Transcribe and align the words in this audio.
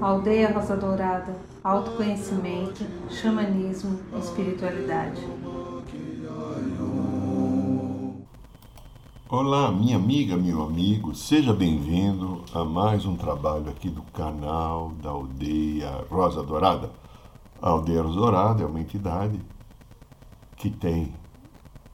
Aldeia 0.00 0.52
Rosa 0.52 0.76
Dourada, 0.76 1.36
autoconhecimento, 1.62 2.84
xamanismo, 3.08 4.00
espiritualidade. 4.18 5.20
Olá, 9.28 9.70
minha 9.70 9.94
amiga, 9.94 10.36
meu 10.36 10.64
amigo, 10.64 11.14
seja 11.14 11.52
bem-vindo 11.52 12.44
a 12.52 12.64
mais 12.64 13.06
um 13.06 13.16
trabalho 13.16 13.68
aqui 13.68 13.88
do 13.88 14.02
canal 14.02 14.90
da 15.00 15.10
Aldeia 15.10 16.04
Rosa 16.10 16.42
Dourada. 16.42 16.90
A 17.62 17.68
Aldeia 17.68 18.02
Rosa 18.02 18.16
Dourada 18.16 18.62
é 18.64 18.66
uma 18.66 18.80
entidade 18.80 19.40
que 20.56 20.70
tem 20.70 21.14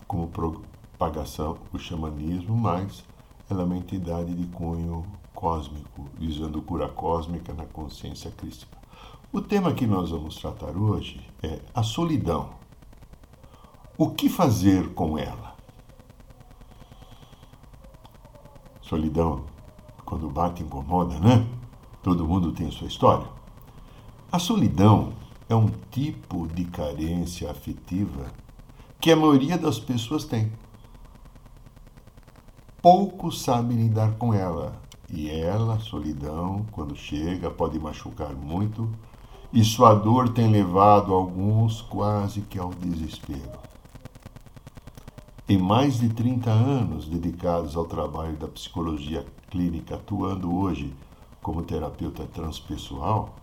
como 0.07 0.29
propagação 0.29 1.59
o 1.71 1.79
xamanismo, 1.79 2.57
mas 2.57 3.05
ela 3.53 3.63
é 3.63 3.65
uma 3.67 3.77
entidade 3.77 4.35
de 4.35 4.47
cunho 4.47 5.05
cósmico, 5.35 6.07
visando 6.19 6.63
cura 6.63 6.89
cósmica 6.89 7.53
na 7.53 7.67
consciência 7.67 8.31
crística. 8.31 8.77
O 9.31 9.41
tema 9.41 9.73
que 9.75 9.87
nós 9.87 10.11
vamos 10.11 10.37
tratar 10.37 10.77
hoje 10.77 11.21
é 11.43 11.61
a 11.75 11.83
solidão. 11.83 12.51
O 13.97 14.11
que 14.11 14.29
fazer 14.29 14.95
com 14.95 15.19
ela? 15.19 15.55
Solidão, 18.81 19.45
quando 20.05 20.31
bate, 20.31 20.63
incomoda, 20.63 21.19
né? 21.19 21.47
Todo 22.03 22.27
mundo 22.27 22.53
tem 22.53 22.71
sua 22.71 22.89
história. 22.89 23.27
A 24.31 24.39
solidão 24.39 25.13
é 25.49 25.55
um 25.55 25.69
tipo 25.91 26.47
de 26.49 26.65
carência 26.65 27.51
afetiva 27.51 28.33
que 28.99 29.13
a 29.13 29.17
maioria 29.17 29.59
das 29.59 29.79
pessoas 29.79 30.25
tem. 30.25 30.51
Poucos 32.83 33.43
sabem 33.43 33.77
lidar 33.77 34.15
com 34.15 34.35
ela, 34.35 34.73
e 35.09 35.31
ela, 35.31 35.79
solidão, 35.79 36.67
quando 36.73 36.97
chega, 36.97 37.49
pode 37.49 37.79
machucar 37.79 38.35
muito, 38.35 38.91
e 39.53 39.63
sua 39.63 39.95
dor 39.95 40.31
tem 40.31 40.51
levado 40.51 41.15
alguns 41.15 41.81
quase 41.81 42.41
que 42.41 42.59
ao 42.59 42.71
desespero. 42.71 43.61
Em 45.49 45.57
mais 45.57 46.01
de 46.01 46.09
30 46.09 46.51
anos 46.51 47.07
dedicados 47.07 47.77
ao 47.77 47.85
trabalho 47.85 48.37
da 48.37 48.49
psicologia 48.49 49.25
clínica, 49.49 49.95
atuando 49.95 50.53
hoje 50.53 50.93
como 51.41 51.63
terapeuta 51.63 52.25
transpessoal, 52.25 53.37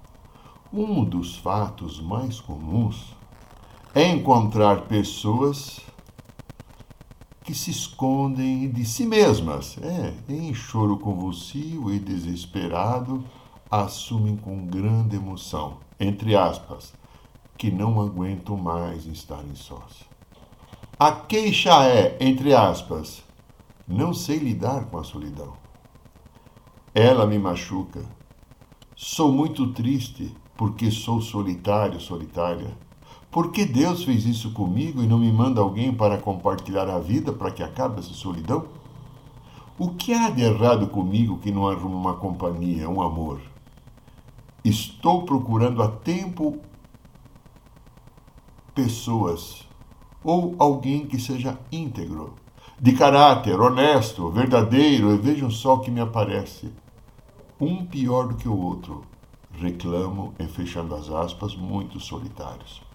um 0.73 1.05
dos 1.05 1.37
fatos 1.37 2.01
mais 2.01 2.41
comuns 2.41 3.15
é 3.95 4.05
encontrar 4.05 4.81
pessoas 4.81 5.79
que 7.49 7.55
se 7.55 7.71
escondem 7.71 8.69
de 8.69 8.85
si 8.85 9.07
mesmas, 9.07 9.75
é, 9.81 10.13
em 10.31 10.53
choro 10.53 10.99
convulsivo 10.99 11.91
e 11.91 11.97
desesperado, 11.97 13.25
assumem 13.71 14.37
com 14.37 14.67
grande 14.67 15.15
emoção, 15.15 15.77
entre 15.99 16.35
aspas, 16.35 16.93
que 17.57 17.71
não 17.71 17.99
aguentam 17.99 18.55
mais 18.55 19.07
estarem 19.07 19.55
sós. 19.55 20.05
A 20.99 21.11
queixa 21.11 21.87
é, 21.87 22.17
entre 22.19 22.53
aspas, 22.53 23.23
não 23.87 24.13
sei 24.13 24.37
lidar 24.37 24.85
com 24.85 24.99
a 24.99 25.03
solidão. 25.03 25.53
Ela 26.93 27.25
me 27.25 27.39
machuca. 27.39 28.05
Sou 28.95 29.31
muito 29.31 29.73
triste 29.73 30.31
porque 30.55 30.91
sou 30.91 31.19
solitário, 31.19 31.99
solitária. 31.99 32.77
Por 33.31 33.51
que 33.51 33.63
Deus 33.63 34.03
fez 34.03 34.25
isso 34.25 34.51
comigo 34.53 35.03
e 35.03 35.07
não 35.07 35.19
me 35.19 35.31
manda 35.31 35.61
alguém 35.61 35.93
para 35.93 36.17
compartilhar 36.17 36.89
a 36.89 36.97
vida 36.97 37.31
para 37.31 37.51
que 37.51 37.61
acabe 37.61 37.99
essa 37.99 38.13
solidão? 38.13 38.65
O 39.77 39.89
que 39.89 40.13
há 40.13 40.31
de 40.31 40.41
errado 40.41 40.87
comigo 40.87 41.37
que 41.37 41.51
não 41.51 41.67
arrumo 41.67 41.95
uma 41.95 42.15
companhia, 42.15 42.89
um 42.89 43.03
amor? 43.03 43.39
Estou 44.65 45.23
procurando 45.23 45.83
a 45.83 45.87
tempo 45.87 46.57
pessoas 48.73 49.67
ou 50.23 50.55
alguém 50.57 51.05
que 51.05 51.19
seja 51.19 51.57
íntegro, 51.71 52.33
de 52.79 52.93
caráter, 52.93 53.59
honesto, 53.59 54.29
verdadeiro, 54.31 55.13
e 55.13 55.17
vejam 55.17 55.51
só 55.51 55.75
o 55.75 55.79
que 55.79 55.91
me 55.91 56.01
aparece. 56.01 56.73
Um 57.59 57.85
pior 57.85 58.27
do 58.27 58.35
que 58.35 58.47
o 58.47 58.57
outro, 58.57 59.03
reclamam, 59.53 60.33
e 60.39 60.47
fechando 60.47 60.95
as 60.95 61.09
aspas, 61.09 61.55
muitos 61.55 62.05
solitários. 62.05 62.88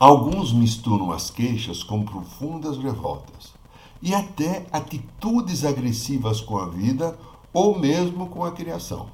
Alguns 0.00 0.50
misturam 0.50 1.12
as 1.12 1.28
queixas 1.28 1.82
com 1.82 2.02
profundas 2.02 2.78
revoltas 2.78 3.52
e 4.00 4.14
até 4.14 4.64
atitudes 4.72 5.62
agressivas 5.62 6.40
com 6.40 6.56
a 6.56 6.64
vida 6.64 7.18
ou 7.52 7.78
mesmo 7.78 8.26
com 8.28 8.42
a 8.42 8.50
criação. 8.50 9.08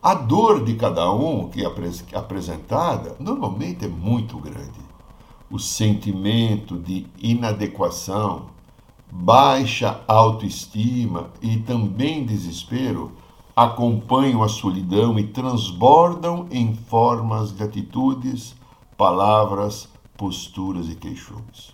A 0.00 0.14
dor 0.14 0.64
de 0.64 0.76
cada 0.76 1.12
um 1.12 1.48
que 1.48 1.64
é 1.64 1.68
apresentada 2.14 3.16
normalmente 3.18 3.86
é 3.86 3.88
muito 3.88 4.38
grande 4.38 4.88
o 5.50 5.58
sentimento 5.58 6.78
de 6.78 7.06
inadequação, 7.18 8.46
baixa 9.10 10.00
autoestima 10.06 11.30
e 11.42 11.56
também 11.56 12.24
desespero 12.24 13.10
acompanham 13.56 14.44
a 14.44 14.48
solidão 14.48 15.18
e 15.18 15.24
transbordam 15.24 16.46
em 16.52 16.74
formas 16.74 17.50
de 17.50 17.64
atitudes, 17.64 18.54
palavras, 18.98 19.88
posturas 20.16 20.88
e 20.88 20.96
queixumes. 20.96 21.72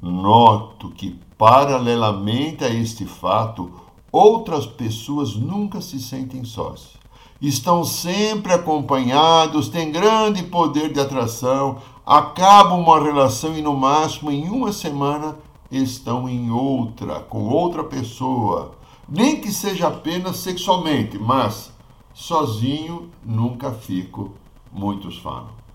Noto 0.00 0.88
que, 0.88 1.20
paralelamente 1.36 2.64
a 2.64 2.70
este 2.70 3.04
fato, 3.04 3.70
outras 4.10 4.64
pessoas 4.64 5.36
nunca 5.36 5.82
se 5.82 6.00
sentem 6.00 6.44
sós. 6.46 6.94
Estão 7.42 7.84
sempre 7.84 8.54
acompanhados, 8.54 9.68
têm 9.68 9.92
grande 9.92 10.44
poder 10.44 10.90
de 10.90 10.98
atração, 10.98 11.76
acabam 12.06 12.80
uma 12.80 12.98
relação 12.98 13.54
e 13.54 13.60
no 13.60 13.76
máximo 13.76 14.30
em 14.30 14.48
uma 14.48 14.72
semana 14.72 15.36
estão 15.70 16.26
em 16.26 16.50
outra, 16.50 17.20
com 17.20 17.50
outra 17.50 17.84
pessoa. 17.84 18.72
Nem 19.06 19.42
que 19.42 19.52
seja 19.52 19.88
apenas 19.88 20.38
sexualmente, 20.38 21.18
mas 21.18 21.70
sozinho 22.14 23.10
nunca 23.22 23.70
fico, 23.70 24.32
muitos 24.72 25.18
falam. 25.18 25.65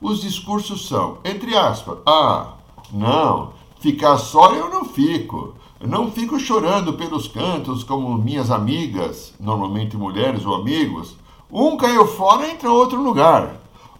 Os 0.00 0.20
discursos 0.20 0.86
são, 0.86 1.18
entre 1.24 1.56
aspas, 1.56 1.98
ah, 2.06 2.54
não, 2.92 3.52
ficar 3.80 4.16
só 4.16 4.52
eu 4.54 4.70
não 4.70 4.84
fico. 4.84 5.54
não 5.80 6.10
fico 6.10 6.38
chorando 6.38 6.92
pelos 6.92 7.26
cantos 7.28 7.82
como 7.82 8.16
minhas 8.16 8.50
amigas, 8.50 9.34
normalmente 9.40 9.96
mulheres 9.96 10.44
ou 10.44 10.54
amigos. 10.54 11.16
Um 11.50 11.76
caiu 11.76 12.06
fora 12.06 12.48
entra 12.48 12.70
outro 12.70 13.02
lugar. 13.02 13.56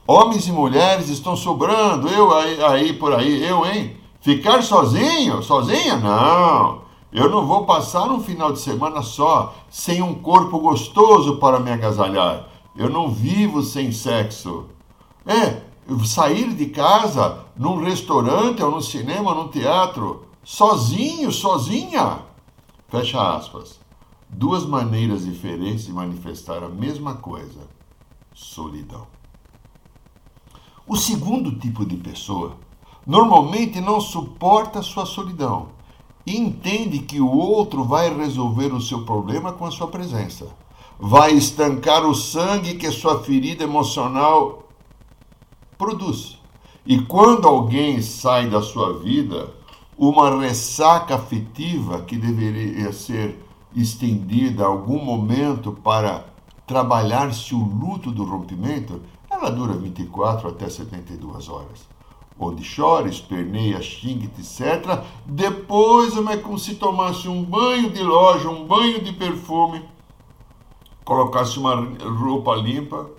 Homens 0.06 0.47
e 0.47 0.53
mulheres 0.53 1.08
estão 1.08 1.37
sobrando, 1.37 2.08
eu 2.08 2.34
aí, 2.34 2.62
aí 2.62 2.92
por 2.92 3.12
aí, 3.12 3.44
eu, 3.44 3.66
hein? 3.66 3.97
Ficar 4.20 4.62
sozinho? 4.62 5.42
Sozinha? 5.42 5.97
Não. 5.97 6.82
Eu 7.12 7.28
não 7.28 7.47
vou 7.47 7.64
passar 7.64 8.10
um 8.10 8.20
final 8.20 8.53
de 8.53 8.60
semana 8.60 9.03
só, 9.03 9.54
sem 9.70 10.03
um 10.03 10.14
corpo 10.14 10.58
gostoso 10.58 11.37
para 11.37 11.58
me 11.58 11.70
agasalhar. 11.70 12.47
Eu 12.76 12.88
não 12.88 13.10
vivo 13.10 13.62
sem 13.62 13.91
sexo. 13.92 14.66
É, 15.26 15.67
sair 16.04 16.53
de 16.54 16.66
casa 16.66 17.44
num 17.56 17.82
restaurante 17.82 18.62
ou 18.62 18.71
no 18.71 18.82
cinema, 18.82 19.34
num 19.34 19.49
teatro, 19.49 20.26
sozinho, 20.44 21.32
sozinha. 21.32 22.21
Fecha 22.88 23.37
aspas. 23.37 23.78
Duas 24.28 24.66
maneiras 24.66 25.25
diferentes 25.25 25.87
de 25.87 25.93
manifestar 25.93 26.62
a 26.62 26.69
mesma 26.69 27.15
coisa: 27.15 27.60
solidão. 28.34 29.06
O 30.87 30.97
segundo 30.97 31.53
tipo 31.59 31.84
de 31.84 31.97
pessoa 31.97 32.56
normalmente 33.06 33.81
não 33.81 34.00
suporta 34.00 34.82
sua 34.82 35.06
solidão 35.06 35.69
e 36.26 36.37
entende 36.37 36.99
que 36.99 37.20
o 37.20 37.31
outro 37.31 37.84
vai 37.84 38.14
resolver 38.14 38.73
o 38.75 38.81
seu 38.81 39.05
problema 39.05 39.52
com 39.52 39.64
a 39.64 39.70
sua 39.70 39.88
presença. 39.88 40.46
Vai 40.99 41.32
estancar 41.32 42.05
o 42.05 42.14
sangue 42.14 42.75
que 42.75 42.91
sua 42.91 43.23
ferida 43.23 43.64
emocional 43.64 44.68
produz. 45.78 46.36
E 46.84 47.00
quando 47.00 47.46
alguém 47.46 48.02
sai 48.02 48.50
da 48.50 48.60
sua 48.60 48.98
vida, 48.98 49.54
uma 49.96 50.38
ressaca 50.40 51.14
afetiva 51.14 52.02
que 52.02 52.16
deveria 52.16 52.92
ser 52.92 53.38
estendida 53.75 54.64
a 54.64 54.69
algum 54.69 55.02
momento 55.02 55.72
para 55.72 56.26
trabalhar-se 56.66 57.54
o 57.54 57.58
luto 57.58 58.10
do 58.10 58.25
rompimento, 58.25 59.00
ela 59.30 59.50
dura 59.50 59.75
24 59.75 60.48
até 60.48 60.69
72 60.69 61.48
horas. 61.48 61.88
Onde 62.38 62.62
chora, 62.76 63.08
esperneia, 63.08 63.82
xinga, 63.82 64.26
etc. 64.26 65.02
Depois 65.26 66.16
é 66.16 66.36
como 66.36 66.58
se 66.58 66.76
tomasse 66.76 67.28
um 67.28 67.42
banho 67.42 67.90
de 67.90 68.02
loja, 68.02 68.48
um 68.48 68.64
banho 68.64 69.02
de 69.02 69.12
perfume, 69.12 69.82
colocasse 71.04 71.58
uma 71.58 71.74
roupa 71.74 72.54
limpa 72.54 73.10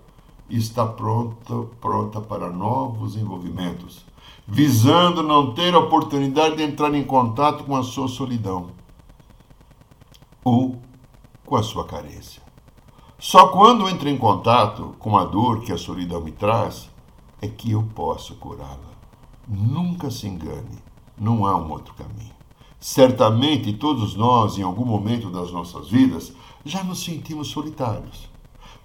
e 0.49 0.57
está 0.57 0.85
pronta, 0.85 1.53
pronta 1.79 2.19
para 2.21 2.49
novos 2.49 3.15
envolvimentos, 3.15 4.03
visando 4.47 5.21
não 5.21 5.53
ter 5.53 5.73
a 5.73 5.79
oportunidade 5.79 6.55
de 6.57 6.63
entrar 6.63 6.93
em 6.93 7.03
contato 7.03 7.63
com 7.63 7.75
a 7.75 7.83
sua 7.83 8.07
solidão. 8.07 8.71
ou 10.43 10.81
com 11.45 11.55
a 11.55 11.63
sua 11.63 11.85
carência. 11.85 12.41
Só 13.17 13.47
quando 13.49 13.89
entro 13.89 14.07
em 14.07 14.17
contato 14.17 14.95
com 14.99 15.17
a 15.17 15.25
dor 15.25 15.61
que 15.61 15.71
a 15.71 15.77
solidão 15.77 16.21
me 16.21 16.31
traz 16.31 16.89
é 17.41 17.47
que 17.47 17.71
eu 17.71 17.83
posso 17.95 18.35
curá-la. 18.35 18.93
Nunca 19.47 20.09
se 20.09 20.27
engane, 20.27 20.77
não 21.17 21.45
há 21.45 21.57
um 21.57 21.71
outro 21.71 21.93
caminho. 21.95 22.33
Certamente 22.79 23.73
todos 23.73 24.15
nós, 24.15 24.57
em 24.57 24.63
algum 24.63 24.85
momento 24.85 25.29
das 25.29 25.51
nossas 25.51 25.89
vidas, 25.89 26.31
já 26.63 26.83
nos 26.83 27.03
sentimos 27.03 27.49
solitários, 27.49 28.28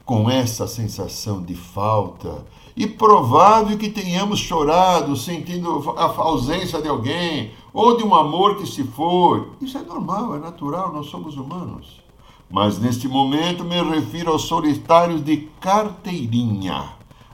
com 0.04 0.28
essa 0.28 0.66
sensação 0.66 1.42
de 1.42 1.54
falta, 1.54 2.44
e 2.76 2.86
provável 2.86 3.78
que 3.78 3.88
tenhamos 3.88 4.38
chorado 4.40 5.16
sentindo 5.16 5.94
a 5.96 6.04
ausência 6.04 6.82
de 6.82 6.88
alguém 6.88 7.52
ou 7.72 7.96
de 7.96 8.02
um 8.02 8.14
amor 8.14 8.56
que 8.56 8.66
se 8.66 8.84
foi. 8.84 9.48
Isso 9.60 9.78
é 9.78 9.82
normal, 9.82 10.34
é 10.34 10.38
natural, 10.38 10.92
nós 10.92 11.06
somos 11.06 11.36
humanos. 11.36 12.02
Mas 12.50 12.78
neste 12.78 13.08
momento 13.08 13.64
me 13.64 13.80
refiro 13.82 14.32
aos 14.32 14.42
solitários 14.42 15.24
de 15.24 15.48
carteirinha, 15.60 16.90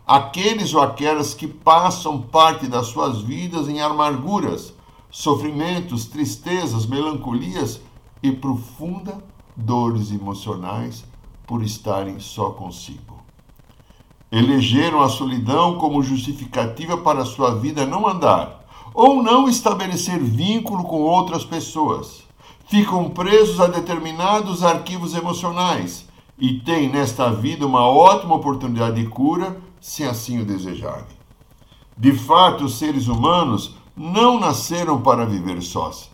aqueles 0.07 0.73
ou 0.73 0.81
aquelas 0.81 1.35
que 1.35 1.49
passam 1.49 2.21
parte 2.21 2.67
das 2.67 2.87
suas 2.87 3.21
vidas 3.21 3.69
em 3.69 3.81
amarguras, 3.81 4.73
sofrimentos, 5.11 6.05
tristezas, 6.05 6.87
melancolias 6.87 7.81
e 8.23 8.31
profunda 8.31 9.19
dores 9.57 10.13
emocionais 10.13 11.10
por 11.51 11.65
estarem 11.65 12.21
só 12.21 12.51
consigo. 12.51 13.19
Elegeram 14.31 15.03
a 15.03 15.09
solidão 15.09 15.79
como 15.79 16.01
justificativa 16.01 16.97
para 16.97 17.25
sua 17.25 17.57
vida 17.57 17.85
não 17.85 18.07
andar 18.07 18.65
ou 18.95 19.21
não 19.21 19.49
estabelecer 19.49 20.21
vínculo 20.21 20.85
com 20.85 21.01
outras 21.03 21.45
pessoas 21.45 22.23
ficam 22.69 23.11
presos 23.11 23.59
a 23.61 23.67
determinados 23.67 24.63
arquivos 24.63 25.13
emocionais 25.13 26.07
e 26.39 26.61
têm 26.61 26.89
nesta 26.89 27.29
vida 27.29 27.67
uma 27.67 27.85
ótima 27.85 28.37
oportunidade 28.37 29.03
de 29.03 29.09
cura, 29.09 29.61
se 29.81 30.05
assim 30.05 30.41
o 30.41 30.45
desejarem. 30.45 31.19
De 31.99 32.13
fato, 32.13 32.67
os 32.67 32.79
seres 32.79 33.09
humanos 33.09 33.75
não 33.97 34.39
nasceram 34.39 35.03
para 35.03 35.27
viver 35.27 35.61
sós. 35.63 36.13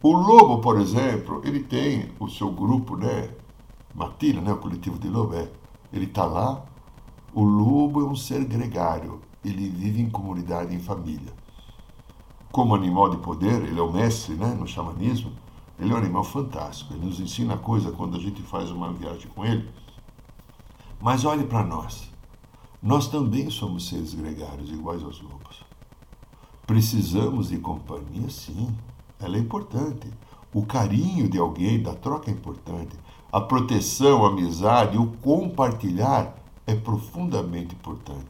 O 0.00 0.12
lobo, 0.12 0.58
por 0.58 0.80
exemplo, 0.80 1.42
ele 1.44 1.58
tem 1.58 2.12
o 2.20 2.28
seu 2.28 2.48
grupo, 2.52 2.96
né? 2.96 3.28
Matilha, 3.96 4.40
né? 4.40 4.52
O 4.52 4.58
coletivo 4.58 4.98
de 4.98 5.08
lobo, 5.08 5.34
é. 5.34 5.50
Ele 5.92 6.04
está 6.04 6.24
lá. 6.24 6.64
O 7.34 7.42
lobo 7.42 8.00
é 8.02 8.04
um 8.04 8.16
ser 8.16 8.44
gregário. 8.44 9.20
Ele 9.44 9.68
vive 9.68 10.02
em 10.02 10.10
comunidade, 10.10 10.74
em 10.74 10.80
família 10.80 11.32
como 12.56 12.74
animal 12.74 13.10
de 13.10 13.18
poder, 13.18 13.62
ele 13.64 13.78
é 13.78 13.82
o 13.82 13.92
mestre 13.92 14.34
né, 14.34 14.46
no 14.58 14.66
xamanismo, 14.66 15.30
ele 15.78 15.92
é 15.92 15.94
um 15.94 15.98
animal 15.98 16.24
fantástico, 16.24 16.94
ele 16.94 17.04
nos 17.04 17.20
ensina 17.20 17.54
coisa 17.58 17.92
quando 17.92 18.16
a 18.16 18.18
gente 18.18 18.40
faz 18.40 18.70
uma 18.70 18.90
viagem 18.94 19.28
com 19.28 19.44
ele. 19.44 19.68
Mas 20.98 21.26
olhe 21.26 21.44
para 21.44 21.62
nós, 21.62 22.10
nós 22.82 23.08
também 23.08 23.50
somos 23.50 23.86
seres 23.86 24.14
gregários 24.14 24.70
iguais 24.70 25.02
aos 25.02 25.20
lobos. 25.20 25.62
Precisamos 26.66 27.50
de 27.50 27.58
companhia, 27.58 28.30
sim, 28.30 28.74
ela 29.20 29.36
é 29.36 29.40
importante. 29.40 30.10
O 30.54 30.64
carinho 30.64 31.28
de 31.28 31.36
alguém, 31.36 31.82
da 31.82 31.94
troca 31.94 32.30
é 32.30 32.32
importante. 32.32 32.96
A 33.36 33.40
proteção, 33.42 34.24
a 34.24 34.28
amizade, 34.28 34.96
o 34.96 35.08
compartilhar 35.20 36.34
é 36.66 36.74
profundamente 36.74 37.74
importante. 37.74 38.24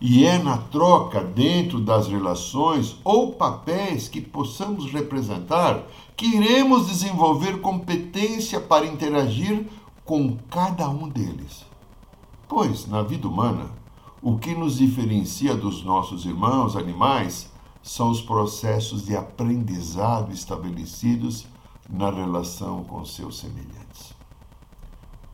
E 0.00 0.24
é 0.24 0.38
na 0.38 0.56
troca 0.56 1.22
dentro 1.22 1.78
das 1.78 2.08
relações 2.08 2.96
ou 3.04 3.34
papéis 3.34 4.08
que 4.08 4.22
possamos 4.22 4.90
representar 4.90 5.82
que 6.16 6.34
iremos 6.34 6.86
desenvolver 6.86 7.60
competência 7.60 8.58
para 8.58 8.86
interagir 8.86 9.66
com 10.02 10.38
cada 10.48 10.88
um 10.88 11.06
deles. 11.06 11.66
Pois, 12.48 12.88
na 12.88 13.02
vida 13.02 13.28
humana, 13.28 13.66
o 14.22 14.38
que 14.38 14.54
nos 14.54 14.78
diferencia 14.78 15.54
dos 15.54 15.84
nossos 15.84 16.24
irmãos 16.24 16.74
animais 16.74 17.50
são 17.82 18.08
os 18.08 18.22
processos 18.22 19.04
de 19.04 19.14
aprendizado 19.14 20.32
estabelecidos 20.32 21.46
na 21.86 22.10
relação 22.10 22.82
com 22.84 23.04
seus 23.04 23.40
semelhantes. 23.40 24.16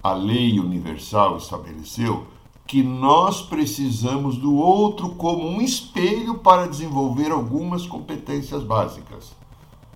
A 0.05 0.13
lei 0.13 0.61
universal 0.61 1.39
estabeleceu 1.39 2.27
que 2.67 2.83
nós 2.83 3.41
precisamos 3.41 4.37
do 4.37 4.55
outro 4.55 5.15
como 5.15 5.49
um 5.49 5.63
espelho 5.63 6.35
para 6.35 6.69
desenvolver 6.69 7.33
algumas 7.33 7.87
competências 7.87 8.63
básicas. 8.63 9.35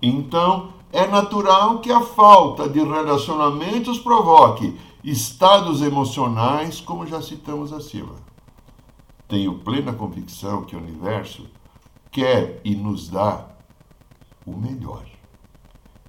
Então, 0.01 0.73
é 0.91 1.05
natural 1.05 1.77
que 1.77 1.91
a 1.91 2.01
falta 2.01 2.67
de 2.67 2.79
relacionamentos 2.79 3.99
provoque 3.99 4.75
estados 5.03 5.79
emocionais, 5.83 6.81
como 6.81 7.05
já 7.05 7.21
citamos 7.21 7.71
acima. 7.71 8.15
Tenho 9.27 9.59
plena 9.59 9.93
convicção 9.93 10.63
que 10.63 10.75
o 10.75 10.79
universo 10.79 11.45
quer 12.09 12.61
e 12.65 12.73
nos 12.73 13.09
dá 13.09 13.45
o 14.43 14.57
melhor. 14.57 15.05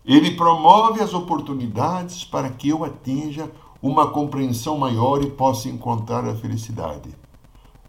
Ele 0.07 0.31
promove 0.31 1.03
as 1.03 1.13
oportunidades 1.13 2.25
para 2.25 2.49
que 2.49 2.71
eu 2.71 2.83
atinja 2.83 3.51
uma 3.83 4.09
compreensão 4.09 4.77
maior 4.77 5.23
e 5.23 5.31
possa 5.31 5.69
encontrar 5.69 6.25
a 6.27 6.35
felicidade. 6.35 7.09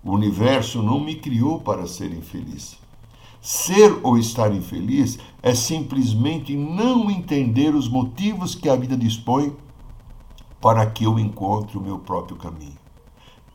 O 0.03 0.11
universo 0.11 0.81
não 0.81 0.99
me 0.99 1.15
criou 1.15 1.59
para 1.59 1.85
ser 1.85 2.11
infeliz. 2.13 2.77
Ser 3.41 3.99
ou 4.03 4.17
estar 4.17 4.53
infeliz 4.53 5.19
é 5.41 5.53
simplesmente 5.53 6.55
não 6.55 7.09
entender 7.09 7.75
os 7.75 7.89
motivos 7.89 8.55
que 8.55 8.69
a 8.69 8.75
vida 8.75 8.95
dispõe 8.95 9.55
para 10.61 10.85
que 10.85 11.03
eu 11.03 11.19
encontre 11.19 11.77
o 11.77 11.81
meu 11.81 11.99
próprio 11.99 12.37
caminho. 12.37 12.79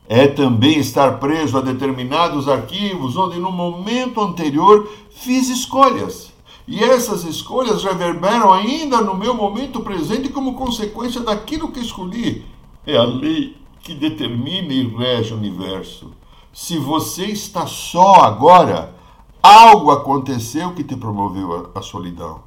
É 0.09 0.27
também 0.27 0.77
estar 0.77 1.19
preso 1.19 1.57
a 1.57 1.61
determinados 1.61 2.47
arquivos 2.47 3.17
onde 3.17 3.39
no 3.39 3.51
momento 3.51 4.21
anterior 4.21 4.89
fiz 5.09 5.49
escolhas 5.49 6.36
e 6.67 6.83
essas 6.83 7.23
escolhas 7.23 7.81
reverberam 7.81 8.51
ainda 8.51 8.99
no 8.99 9.15
meu 9.15 9.33
momento 9.33 9.79
presente 9.79 10.27
como 10.27 10.55
consequência 10.55 11.21
daquilo 11.21 11.71
que 11.71 11.79
escolhi. 11.79 12.45
É 12.85 12.97
a 12.97 13.03
lei 13.03 13.55
que 13.79 13.95
determina 13.95 14.73
e 14.73 14.85
rege 14.85 15.33
o 15.33 15.37
universo. 15.37 16.11
Se 16.51 16.77
você 16.77 17.27
está 17.27 17.65
só 17.65 18.15
agora, 18.15 18.93
algo 19.41 19.91
aconteceu 19.91 20.73
que 20.73 20.83
te 20.83 20.97
promoveu 20.97 21.71
a, 21.73 21.79
a 21.79 21.81
solidão. 21.81 22.41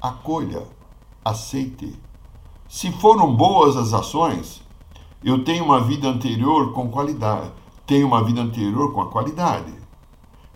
Acolha, 0.00 0.64
aceite. 1.24 1.98
Se 2.68 2.92
foram 2.92 3.34
boas 3.34 3.78
as 3.78 3.94
ações, 3.94 4.60
eu 5.24 5.42
tenho 5.42 5.64
uma 5.64 5.80
vida 5.80 6.06
anterior 6.06 6.72
com 6.72 6.90
qualidade. 6.90 7.50
Tenho 7.86 8.06
uma 8.06 8.22
vida 8.22 8.42
anterior 8.42 8.92
com 8.92 9.00
a 9.00 9.08
qualidade. 9.08 9.72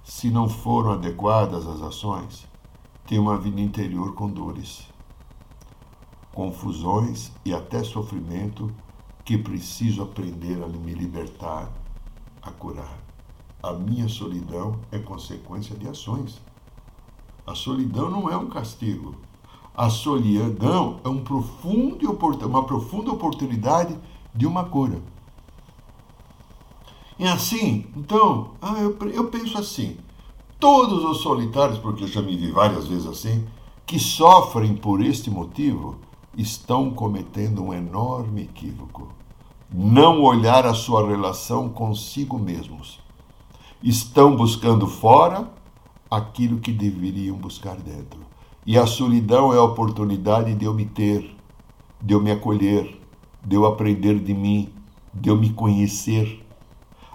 Se 0.05 0.29
não 0.29 0.47
foram 0.47 0.93
adequadas 0.93 1.67
as 1.67 1.81
ações, 1.81 2.52
tem 3.07 3.19
uma 3.19 3.37
vida 3.37 3.61
interior 3.61 4.15
com 4.15 4.29
dores, 4.29 4.89
confusões 6.33 7.33
e 7.45 7.53
até 7.53 7.83
sofrimento 7.83 8.73
que 9.25 9.37
preciso 9.39 10.03
aprender 10.03 10.63
a 10.63 10.67
me 10.67 10.95
libertar, 10.95 11.71
a 12.41 12.51
curar. 12.51 12.99
A 13.63 13.73
minha 13.73 14.09
solidão 14.09 14.81
é 14.91 14.99
consequência 14.99 15.77
de 15.77 15.87
ações. 15.87 16.41
A 17.47 17.55
solidão 17.55 18.11
não 18.11 18.29
é 18.29 18.37
um 18.37 18.49
castigo. 18.49 19.15
A 19.75 19.89
solidão 19.89 21.01
é 21.05 21.09
um 21.09 21.23
profundo, 21.23 22.11
uma 22.47 22.65
profunda 22.65 23.11
oportunidade 23.11 23.97
de 24.35 24.47
uma 24.47 24.65
cura. 24.65 25.01
E 27.19 27.27
assim, 27.27 27.87
então, 27.97 28.51
ah, 28.61 28.81
eu, 28.81 28.99
eu 29.11 29.29
penso 29.29 29.57
assim: 29.57 29.97
todos 30.63 31.05
os 31.05 31.23
solitários, 31.23 31.81
porque 31.81 32.05
eu 32.05 32.09
já 32.09 32.23
me 32.23 32.37
vi 32.37 32.53
várias 32.53 32.87
vezes 32.87 33.09
assim, 33.09 33.45
que 33.85 33.99
sofrem 33.99 34.77
por 34.77 35.05
este 35.05 35.29
motivo, 35.29 35.97
estão 36.39 36.89
cometendo 36.93 37.65
um 37.65 37.75
enorme 37.75 38.43
equívoco. 38.43 39.09
Não 39.75 40.23
olhar 40.23 40.65
a 40.65 40.73
sua 40.73 41.05
relação 41.05 41.69
consigo 41.69 42.39
mesmos. 42.39 43.01
Estão 43.83 44.37
buscando 44.37 44.87
fora 44.87 45.51
aquilo 46.09 46.61
que 46.61 46.71
deveriam 46.71 47.37
buscar 47.37 47.75
dentro. 47.75 48.21
E 48.65 48.79
a 48.79 48.87
solidão 48.87 49.53
é 49.53 49.57
a 49.57 49.65
oportunidade 49.65 50.55
de 50.55 50.65
eu 50.65 50.73
me 50.73 50.87
ter, 50.87 51.37
de 52.01 52.15
eu 52.15 52.21
me 52.21 52.31
acolher, 52.31 53.01
de 53.45 53.57
eu 53.57 53.67
aprender 53.67 54.21
de 54.21 54.33
mim, 54.33 54.73
de 55.13 55.29
eu 55.29 55.37
me 55.37 55.51
conhecer 55.51 56.42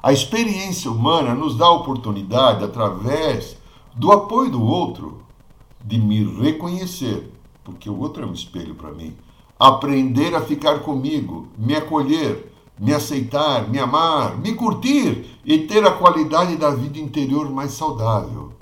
a 0.01 0.13
experiência 0.13 0.91
humana 0.91 1.33
nos 1.33 1.57
dá 1.57 1.65
a 1.65 1.71
oportunidade, 1.71 2.63
através 2.63 3.57
do 3.95 4.11
apoio 4.11 4.51
do 4.51 4.63
outro, 4.63 5.21
de 5.83 5.97
me 5.97 6.23
reconhecer, 6.23 7.31
porque 7.63 7.89
o 7.89 7.99
outro 7.99 8.23
é 8.23 8.27
um 8.27 8.33
espelho 8.33 8.75
para 8.75 8.91
mim, 8.91 9.15
aprender 9.59 10.35
a 10.35 10.41
ficar 10.41 10.79
comigo, 10.79 11.47
me 11.57 11.75
acolher, 11.75 12.53
me 12.79 12.93
aceitar, 12.93 13.67
me 13.67 13.79
amar, 13.79 14.37
me 14.37 14.53
curtir 14.53 15.39
e 15.43 15.59
ter 15.59 15.83
a 15.85 15.91
qualidade 15.91 16.55
da 16.57 16.69
vida 16.69 16.99
interior 16.99 17.49
mais 17.49 17.71
saudável, 17.71 18.53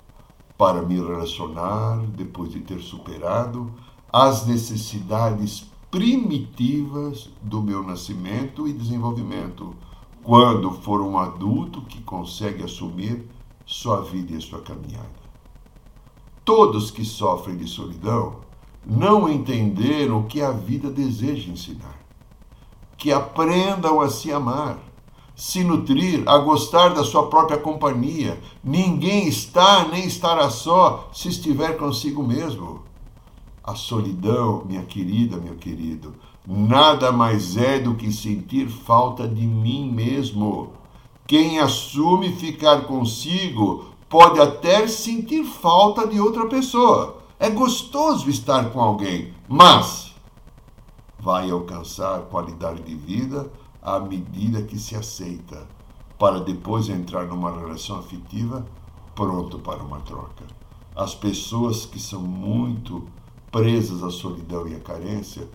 para 0.57 0.81
me 0.81 0.95
relacionar 0.95 1.97
depois 2.15 2.51
de 2.51 2.61
ter 2.61 2.79
superado 2.79 3.69
as 4.11 4.45
necessidades 4.45 5.65
primitivas 5.91 7.29
do 7.41 7.61
meu 7.61 7.83
nascimento 7.83 8.67
e 8.67 8.73
desenvolvimento, 8.73 9.75
quando 10.25 10.71
for 10.71 11.01
um 11.01 11.19
adulto 11.19 11.81
que 11.81 12.01
consegue 12.01 12.63
assumir 12.63 13.29
sua 13.63 14.01
vida 14.01 14.33
e 14.33 14.41
sua 14.41 14.59
caminhada. 14.59 15.07
Todos 16.43 16.89
que 16.89 17.05
sofrem 17.05 17.55
de 17.55 17.67
solidão 17.67 18.37
não 18.83 19.29
entenderam 19.29 20.21
o 20.21 20.23
que 20.23 20.41
a 20.41 20.49
vida 20.49 20.89
deseja 20.89 21.51
ensinar. 21.51 21.99
Que 22.97 23.11
aprendam 23.11 24.01
a 24.01 24.09
se 24.09 24.31
amar, 24.31 24.79
se 25.35 25.63
nutrir, 25.63 26.27
a 26.27 26.39
gostar 26.39 26.89
da 26.89 27.03
sua 27.03 27.27
própria 27.27 27.59
companhia. 27.59 28.41
Ninguém 28.63 29.27
está 29.27 29.87
nem 29.87 30.07
estará 30.07 30.49
só 30.49 31.07
se 31.13 31.29
estiver 31.29 31.77
consigo 31.77 32.23
mesmo. 32.23 32.83
A 33.63 33.75
solidão, 33.75 34.63
minha 34.65 34.83
querida, 34.83 35.37
meu 35.37 35.55
querido, 35.55 36.15
nada 36.47 37.11
mais 37.11 37.57
é 37.57 37.79
do 37.79 37.95
que 37.95 38.11
sentir 38.11 38.67
falta 38.67 39.27
de 39.27 39.45
mim 39.45 39.91
mesmo. 39.91 40.73
Quem 41.27 41.59
assume 41.59 42.31
ficar 42.33 42.81
consigo 42.81 43.85
pode 44.07 44.39
até 44.39 44.87
sentir 44.87 45.43
falta 45.43 46.07
de 46.07 46.19
outra 46.19 46.47
pessoa. 46.47 47.17
É 47.39 47.49
gostoso 47.49 48.29
estar 48.29 48.69
com 48.69 48.79
alguém, 48.79 49.33
mas 49.47 50.13
vai 51.19 51.49
alcançar 51.49 52.21
qualidade 52.21 52.83
de 52.83 52.95
vida 52.95 53.51
à 53.81 53.99
medida 53.99 54.61
que 54.61 54.77
se 54.77 54.95
aceita, 54.95 55.67
para 56.17 56.39
depois 56.39 56.87
entrar 56.87 57.25
numa 57.25 57.51
relação 57.51 57.97
afetiva 57.97 58.65
pronto 59.15 59.59
para 59.59 59.81
uma 59.81 59.99
troca. 60.01 60.45
As 60.95 61.15
pessoas 61.15 61.85
que 61.85 61.99
são 61.99 62.21
muito 62.21 63.07
presas 63.51 64.03
à 64.03 64.11
solidão 64.11 64.67
e 64.67 64.75
à 64.75 64.79
carência, 64.79 65.47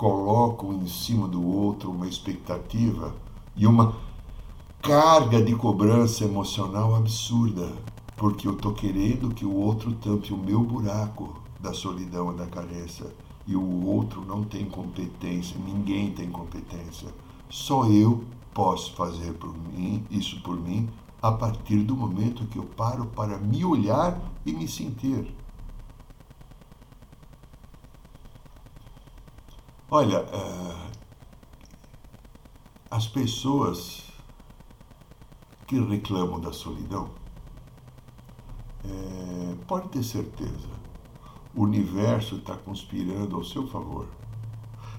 colocam 0.00 0.72
em 0.72 0.86
cima 0.86 1.28
do 1.28 1.46
outro 1.46 1.90
uma 1.90 2.08
expectativa 2.08 3.14
e 3.54 3.66
uma 3.66 3.94
carga 4.80 5.42
de 5.42 5.54
cobrança 5.54 6.24
emocional 6.24 6.94
absurda, 6.94 7.70
porque 8.16 8.48
eu 8.48 8.54
estou 8.54 8.72
querendo 8.72 9.28
que 9.28 9.44
o 9.44 9.54
outro 9.54 9.92
tampe 9.92 10.32
o 10.32 10.38
meu 10.38 10.60
buraco 10.60 11.36
da 11.60 11.74
solidão 11.74 12.32
e 12.32 12.36
da 12.38 12.46
carência 12.46 13.14
e 13.46 13.54
o 13.54 13.84
outro 13.84 14.24
não 14.24 14.42
tem 14.42 14.64
competência, 14.64 15.60
ninguém 15.62 16.12
tem 16.12 16.30
competência. 16.30 17.08
Só 17.50 17.84
eu 17.84 18.24
posso 18.54 18.94
fazer 18.94 19.34
por 19.34 19.54
mim, 19.54 20.02
isso 20.10 20.40
por 20.40 20.58
mim, 20.58 20.88
a 21.20 21.30
partir 21.30 21.82
do 21.82 21.94
momento 21.94 22.46
que 22.46 22.56
eu 22.56 22.64
paro 22.64 23.04
para 23.04 23.36
me 23.36 23.66
olhar 23.66 24.18
e 24.46 24.52
me 24.54 24.66
sentir. 24.66 25.30
Olha, 29.92 30.20
uh, 30.20 30.90
as 32.88 33.08
pessoas 33.08 34.04
que 35.66 35.80
reclamam 35.80 36.38
da 36.38 36.52
solidão, 36.52 37.10
é, 38.84 39.56
pode 39.66 39.88
ter 39.88 40.04
certeza, 40.04 40.68
o 41.52 41.64
universo 41.64 42.36
está 42.36 42.56
conspirando 42.56 43.34
ao 43.34 43.42
seu 43.42 43.66
favor, 43.66 44.06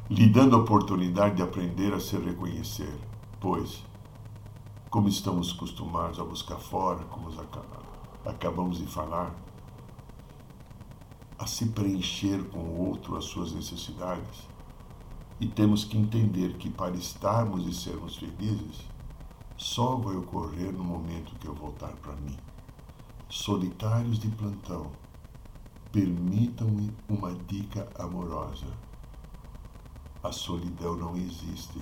lhe 0.09 0.27
dando 0.27 0.57
a 0.57 0.59
oportunidade 0.59 1.37
de 1.37 1.41
aprender 1.41 1.93
a 1.93 1.99
se 2.01 2.17
reconhecer, 2.17 2.93
pois, 3.39 3.85
como 4.89 5.07
estamos 5.07 5.53
acostumados 5.53 6.19
a 6.19 6.23
buscar 6.25 6.59
fora, 6.59 7.01
como 7.05 7.29
acabamos 8.25 8.77
de 8.77 8.87
falar, 8.87 9.33
a 11.39 11.47
se 11.47 11.67
preencher 11.67 12.43
com 12.49 12.59
o 12.59 12.89
outro 12.89 13.15
as 13.15 13.23
suas 13.23 13.53
necessidades, 13.53 14.50
e 15.41 15.47
temos 15.47 15.83
que 15.83 15.97
entender 15.97 16.53
que 16.53 16.69
para 16.69 16.95
estarmos 16.95 17.65
e 17.65 17.73
sermos 17.73 18.15
felizes, 18.15 18.87
só 19.57 19.95
vai 19.95 20.15
ocorrer 20.15 20.71
no 20.71 20.83
momento 20.83 21.35
que 21.39 21.47
eu 21.47 21.55
voltar 21.55 21.93
para 21.93 22.15
mim. 22.17 22.37
Solitários 23.27 24.19
de 24.19 24.29
plantão, 24.29 24.91
permitam-me 25.91 26.91
uma 27.09 27.33
dica 27.33 27.89
amorosa. 27.97 28.67
A 30.21 30.31
solidão 30.31 30.95
não 30.95 31.17
existe. 31.17 31.81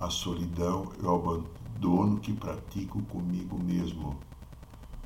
A 0.00 0.08
solidão 0.08 0.90
é 0.98 1.06
o 1.06 1.14
abandono 1.14 2.20
que 2.20 2.32
pratico 2.32 3.02
comigo 3.02 3.62
mesmo. 3.62 4.16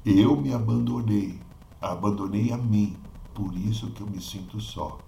Eu 0.07 0.37
me 0.41 0.55
abandonei, 0.55 1.41
abandonei 1.81 2.53
a 2.53 2.57
mim, 2.57 2.97
por 3.35 3.57
isso 3.57 3.91
que 3.91 4.03
eu 4.03 4.07
me 4.07 4.21
sinto 4.21 4.61
só. 4.61 4.99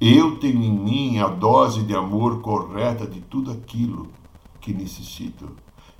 Eu 0.00 0.38
tenho 0.38 0.62
em 0.62 0.70
mim 0.70 1.18
a 1.18 1.26
dose 1.26 1.82
de 1.82 1.92
amor 1.92 2.40
correta 2.40 3.04
de 3.04 3.20
tudo 3.20 3.50
aquilo 3.50 4.06
que 4.60 4.72
necessito. 4.72 5.50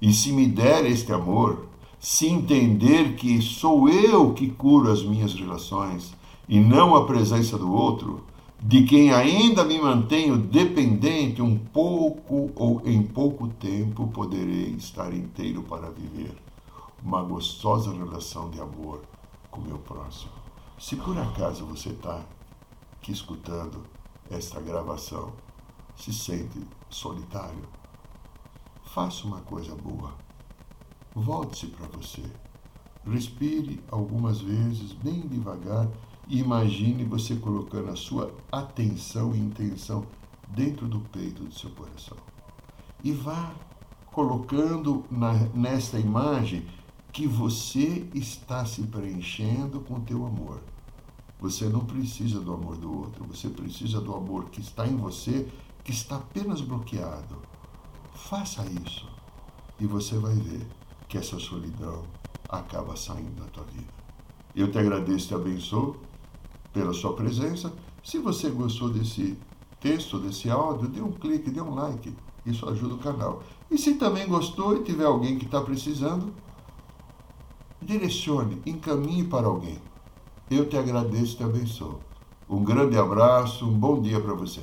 E 0.00 0.12
se 0.12 0.32
me 0.32 0.46
der 0.46 0.86
este 0.86 1.12
amor, 1.12 1.66
se 1.98 2.28
entender 2.28 3.16
que 3.16 3.42
sou 3.42 3.88
eu 3.88 4.32
que 4.32 4.48
curo 4.48 4.92
as 4.92 5.02
minhas 5.02 5.34
relações 5.34 6.14
e 6.48 6.60
não 6.60 6.94
a 6.94 7.06
presença 7.06 7.58
do 7.58 7.72
outro, 7.72 8.22
de 8.62 8.84
quem 8.84 9.12
ainda 9.12 9.64
me 9.64 9.80
mantenho 9.80 10.36
dependente 10.36 11.42
um 11.42 11.58
pouco 11.58 12.52
ou 12.54 12.80
em 12.84 13.02
pouco 13.02 13.48
tempo 13.48 14.06
poderei 14.06 14.74
estar 14.78 15.12
inteiro 15.12 15.62
para 15.62 15.90
viver 15.90 16.36
uma 17.04 17.20
gostosa 17.22 17.92
relação 17.92 18.48
de 18.48 18.60
amor 18.60 19.02
com 19.50 19.60
meu 19.60 19.78
próximo. 19.78 20.30
Se 20.78 20.94
por 20.94 21.18
acaso 21.18 21.66
você 21.66 21.88
está 21.88 22.24
que 23.00 23.12
escutando 23.12 23.84
esta 24.30 24.60
gravação 24.60 25.32
se 25.96 26.12
sente 26.12 26.60
solitário, 26.88 27.68
faça 28.84 29.26
uma 29.26 29.40
coisa 29.40 29.74
boa. 29.74 30.14
Volte-se 31.14 31.66
para 31.68 31.86
você. 31.88 32.22
Respire 33.04 33.82
algumas 33.90 34.40
vezes, 34.40 34.92
bem 34.92 35.20
devagar, 35.20 35.88
e 36.28 36.38
imagine 36.38 37.04
você 37.04 37.36
colocando 37.36 37.90
a 37.90 37.96
sua 37.96 38.34
atenção 38.52 39.34
e 39.34 39.38
intenção 39.38 40.04
dentro 40.48 40.86
do 40.86 41.00
peito 41.00 41.42
do 41.42 41.52
seu 41.52 41.70
coração. 41.70 42.18
E 43.02 43.12
vá 43.12 43.54
colocando 44.12 45.04
na, 45.10 45.32
nesta 45.54 45.98
imagem 45.98 46.66
que 47.12 47.26
você 47.26 48.08
está 48.14 48.64
se 48.66 48.82
preenchendo 48.82 49.80
com 49.80 50.00
teu 50.00 50.26
amor 50.26 50.60
você 51.40 51.68
não 51.68 51.80
precisa 51.80 52.40
do 52.40 52.52
amor 52.52 52.76
do 52.76 52.92
outro, 52.92 53.24
você 53.24 53.48
precisa 53.48 54.00
do 54.00 54.14
amor 54.14 54.46
que 54.46 54.60
está 54.60 54.86
em 54.86 54.96
você, 54.96 55.46
que 55.84 55.92
está 55.92 56.16
apenas 56.16 56.60
bloqueado. 56.60 57.36
Faça 58.14 58.64
isso 58.84 59.08
e 59.78 59.86
você 59.86 60.16
vai 60.18 60.34
ver 60.34 60.66
que 61.08 61.16
essa 61.16 61.38
solidão 61.38 62.02
acaba 62.48 62.96
saindo 62.96 63.40
da 63.40 63.46
tua 63.46 63.64
vida. 63.64 63.92
Eu 64.54 64.70
te 64.70 64.78
agradeço 64.78 65.26
e 65.26 65.28
te 65.28 65.34
abençoo 65.34 65.96
pela 66.72 66.92
sua 66.92 67.14
presença. 67.14 67.72
Se 68.02 68.18
você 68.18 68.50
gostou 68.50 68.90
desse 68.90 69.38
texto, 69.80 70.18
desse 70.18 70.50
áudio, 70.50 70.88
dê 70.88 71.00
um 71.00 71.12
clique, 71.12 71.50
dê 71.50 71.60
um 71.60 71.74
like. 71.74 72.14
Isso 72.44 72.68
ajuda 72.68 72.94
o 72.94 72.98
canal. 72.98 73.42
E 73.70 73.78
se 73.78 73.94
também 73.94 74.26
gostou 74.26 74.76
e 74.76 74.82
tiver 74.82 75.04
alguém 75.04 75.38
que 75.38 75.44
está 75.44 75.60
precisando, 75.60 76.32
direcione, 77.80 78.60
encaminhe 78.66 79.24
para 79.24 79.46
alguém. 79.46 79.78
Eu 80.50 80.66
te 80.66 80.76
agradeço 80.76 81.34
e 81.34 81.36
te 81.36 81.44
abençoo. 81.44 82.00
Um 82.48 82.64
grande 82.64 82.96
abraço, 82.96 83.66
um 83.66 83.78
bom 83.78 84.00
dia 84.00 84.18
para 84.18 84.32
você. 84.32 84.62